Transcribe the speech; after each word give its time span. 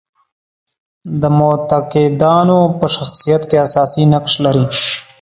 د 1.21 1.23
معتقدانو 1.39 2.59
په 2.79 2.85
شخصیت 2.95 3.41
کې 3.49 3.57
اساسي 3.67 4.03
نقش 4.13 4.33
لري. 4.45 4.65